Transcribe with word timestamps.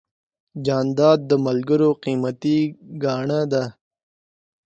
جانداد 0.65 1.19
د 1.29 1.31
ملګرو 1.45 1.89
قیمتي 2.03 2.57
ګاڼه 3.03 3.41
ده. 3.51 3.63